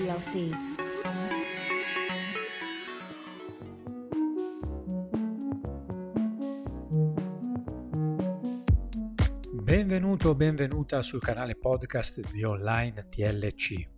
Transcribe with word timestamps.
TLC. 0.00 0.48
Benvenuto 9.52 10.30
o 10.30 10.34
benvenuta 10.34 11.02
sul 11.02 11.20
canale 11.20 11.54
podcast 11.54 12.32
di 12.32 12.42
Online 12.44 13.08
TLC. 13.10 13.88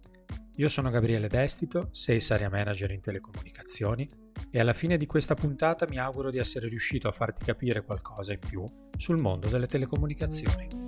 Io 0.56 0.68
sono 0.68 0.90
Gabriele 0.90 1.28
Destito, 1.28 1.88
Sales 1.92 2.30
Area 2.32 2.50
Manager 2.50 2.90
in 2.90 3.00
telecomunicazioni 3.00 4.08
e 4.50 4.58
alla 4.58 4.72
fine 4.72 4.96
di 4.96 5.06
questa 5.06 5.34
puntata 5.34 5.86
mi 5.88 5.98
auguro 5.98 6.30
di 6.30 6.38
essere 6.38 6.66
riuscito 6.66 7.06
a 7.06 7.12
farti 7.12 7.44
capire 7.44 7.84
qualcosa 7.84 8.32
in 8.32 8.40
più 8.40 8.64
sul 8.98 9.20
mondo 9.20 9.48
delle 9.48 9.68
telecomunicazioni. 9.68 10.81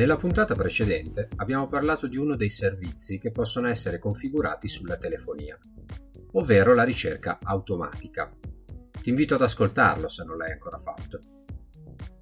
Nella 0.00 0.16
puntata 0.16 0.54
precedente 0.54 1.28
abbiamo 1.36 1.68
parlato 1.68 2.06
di 2.06 2.16
uno 2.16 2.34
dei 2.34 2.48
servizi 2.48 3.18
che 3.18 3.30
possono 3.30 3.68
essere 3.68 3.98
configurati 3.98 4.66
sulla 4.66 4.96
telefonia, 4.96 5.58
ovvero 6.32 6.72
la 6.72 6.84
ricerca 6.84 7.36
automatica. 7.42 8.34
Ti 8.98 9.08
invito 9.10 9.34
ad 9.34 9.42
ascoltarlo 9.42 10.08
se 10.08 10.24
non 10.24 10.38
l'hai 10.38 10.52
ancora 10.52 10.78
fatto. 10.78 11.18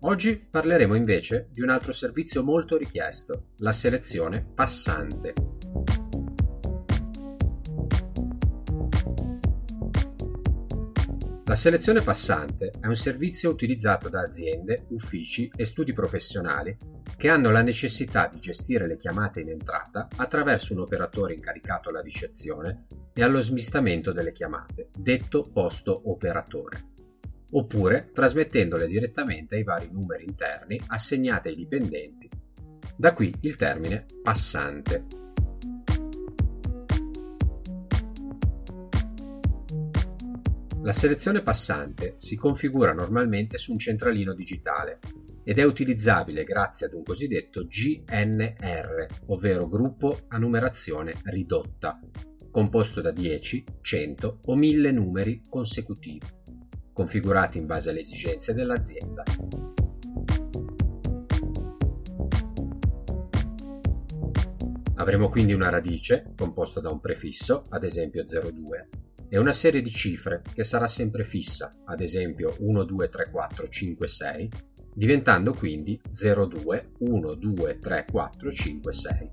Oggi 0.00 0.38
parleremo 0.38 0.96
invece 0.96 1.50
di 1.52 1.62
un 1.62 1.68
altro 1.68 1.92
servizio 1.92 2.42
molto 2.42 2.76
richiesto, 2.76 3.50
la 3.58 3.70
selezione 3.70 4.44
passante. 4.44 5.57
La 11.48 11.54
selezione 11.54 12.02
passante 12.02 12.72
è 12.78 12.86
un 12.86 12.94
servizio 12.94 13.48
utilizzato 13.48 14.10
da 14.10 14.20
aziende, 14.20 14.84
uffici 14.90 15.50
e 15.56 15.64
studi 15.64 15.94
professionali 15.94 16.76
che 17.16 17.30
hanno 17.30 17.50
la 17.50 17.62
necessità 17.62 18.28
di 18.30 18.38
gestire 18.38 18.86
le 18.86 18.98
chiamate 18.98 19.40
in 19.40 19.48
entrata 19.48 20.08
attraverso 20.14 20.74
un 20.74 20.80
operatore 20.80 21.32
incaricato 21.32 21.88
alla 21.88 22.02
ricezione 22.02 22.84
e 23.14 23.22
allo 23.22 23.40
smistamento 23.40 24.12
delle 24.12 24.32
chiamate, 24.32 24.90
detto 24.94 25.42
posto 25.50 26.02
operatore, 26.10 26.88
oppure 27.52 28.10
trasmettendole 28.12 28.86
direttamente 28.86 29.56
ai 29.56 29.64
vari 29.64 29.88
numeri 29.90 30.24
interni 30.24 30.78
assegnati 30.88 31.48
ai 31.48 31.54
dipendenti. 31.54 32.28
Da 32.94 33.14
qui 33.14 33.32
il 33.40 33.54
termine 33.54 34.04
passante. 34.22 35.06
La 40.88 40.94
selezione 40.94 41.42
passante 41.42 42.14
si 42.16 42.34
configura 42.34 42.94
normalmente 42.94 43.58
su 43.58 43.72
un 43.72 43.78
centralino 43.78 44.32
digitale 44.32 45.00
ed 45.44 45.58
è 45.58 45.62
utilizzabile 45.62 46.44
grazie 46.44 46.86
ad 46.86 46.94
un 46.94 47.02
cosiddetto 47.02 47.66
GNR, 47.66 49.06
ovvero 49.26 49.68
gruppo 49.68 50.20
a 50.28 50.38
numerazione 50.38 51.20
ridotta, 51.24 52.00
composto 52.50 53.02
da 53.02 53.10
10, 53.10 53.64
100 53.82 54.38
o 54.46 54.56
1000 54.56 54.90
numeri 54.92 55.42
consecutivi, 55.46 56.26
configurati 56.94 57.58
in 57.58 57.66
base 57.66 57.90
alle 57.90 58.00
esigenze 58.00 58.54
dell'azienda. 58.54 59.24
Avremo 64.94 65.28
quindi 65.28 65.52
una 65.52 65.68
radice 65.68 66.32
composta 66.34 66.80
da 66.80 66.88
un 66.88 66.98
prefisso, 66.98 67.62
ad 67.68 67.84
esempio 67.84 68.24
02, 68.24 68.88
e 69.30 69.38
una 69.38 69.52
serie 69.52 69.82
di 69.82 69.90
cifre 69.90 70.42
che 70.54 70.64
sarà 70.64 70.86
sempre 70.86 71.24
fissa, 71.24 71.70
ad 71.84 72.00
esempio 72.00 72.56
1, 72.58 72.84
2, 72.84 73.08
3, 73.08 73.30
4, 73.30 73.68
5, 73.68 74.08
6, 74.08 74.48
diventando 74.94 75.52
quindi 75.52 76.00
02, 76.10 76.92
1, 76.98 77.34
2, 77.34 77.78
3, 77.78 78.06
4, 78.10 78.50
5, 78.50 78.92
6. 78.92 79.30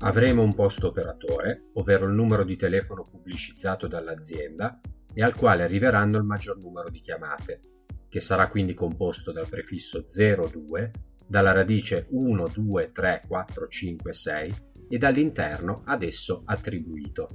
Avremo 0.00 0.42
un 0.42 0.54
posto 0.54 0.88
operatore, 0.88 1.70
ovvero 1.74 2.06
il 2.06 2.12
numero 2.12 2.44
di 2.44 2.56
telefono 2.56 3.02
pubblicizzato 3.02 3.86
dall'azienda 3.86 4.78
e 5.12 5.22
al 5.22 5.34
quale 5.34 5.64
arriveranno 5.64 6.16
il 6.16 6.24
maggior 6.24 6.58
numero 6.58 6.88
di 6.88 7.00
chiamate, 7.00 7.60
che 8.08 8.20
sarà 8.20 8.48
quindi 8.48 8.72
composto 8.72 9.32
dal 9.32 9.48
prefisso 9.48 10.04
02, 10.06 10.90
dalla 11.26 11.52
radice 11.52 12.06
1, 12.10 12.48
2, 12.48 12.92
3, 12.92 13.22
4, 13.26 13.66
5, 13.66 14.12
6 14.12 14.65
e 14.88 14.98
dall'interno 14.98 15.82
ad 15.84 16.02
esso 16.02 16.42
attribuito. 16.44 17.28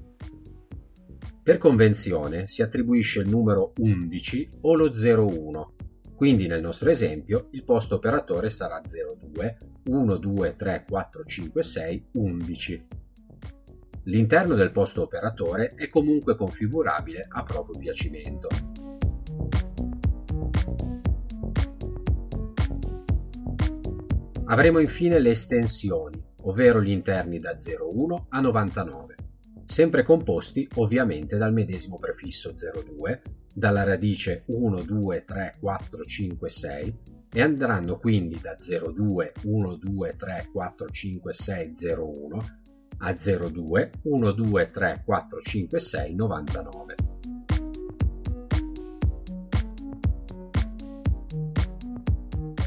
Per 1.44 1.58
convenzione 1.58 2.48
si 2.48 2.62
attribuisce 2.62 3.22
il 3.22 3.30
numero 3.30 3.74
11 3.78 4.50
o 4.62 4.76
lo 4.76 4.92
01, 4.92 5.74
quindi 6.16 6.46
nel 6.46 6.62
nostro 6.62 6.90
esempio 6.90 7.48
il 7.52 7.64
posto 7.64 7.96
operatore 7.96 8.50
sarà 8.50 8.80
02 8.80 9.58
1 9.86 10.18
2 10.18 10.56
3 10.56 10.86
4 10.88 11.24
5 11.24 11.64
6 11.64 12.08
11. 12.14 12.88
L'interno 14.04 14.56
del 14.56 14.72
posto 14.72 15.02
operatore 15.02 15.74
è 15.76 15.90
comunque 15.90 16.36
configurabile 16.36 17.26
a 17.28 17.44
proprio 17.44 17.80
piacimento. 17.80 18.48
Avremo 24.46 24.80
infine 24.80 25.20
le 25.20 25.30
estensioni, 25.30 26.22
ovvero 26.44 26.82
gli 26.82 26.92
interni 26.92 27.38
da 27.40 27.56
01 27.56 28.28
a 28.30 28.40
99, 28.40 29.16
sempre 29.66 30.04
composti 30.04 30.68
ovviamente 30.76 31.38
dal 31.38 31.54
medesimo 31.54 31.96
prefisso 31.96 32.52
02, 32.52 33.22
dalla 33.54 33.84
radice 33.84 34.44
1, 34.48 34.82
2, 34.82 35.24
3, 35.26 35.54
4, 35.60 36.04
5, 36.04 36.50
6 36.50 37.00
e 37.34 37.42
andranno 37.42 37.98
quindi 37.98 38.40
da 38.42 38.56
02, 38.56 39.34
1, 39.44 39.76
2, 39.76 40.16
3, 40.18 40.50
4, 40.52 40.90
5, 40.90 41.34
6, 41.34 41.74
01 41.96 42.60
a 42.98 43.14
02, 43.14 43.92
1, 44.04 44.32
2, 44.32 44.66
3, 44.66 45.02
4, 45.06 45.42
5, 45.42 45.80
6, 45.80 46.16
99. 46.16 47.11